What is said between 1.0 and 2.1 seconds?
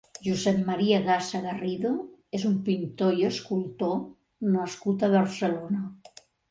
Gasa Garrido